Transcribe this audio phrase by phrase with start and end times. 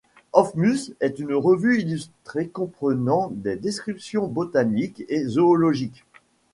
[0.33, 6.05] Hofmus., est une revue illustrée comprenant des descriptions botaniques et zoologiques.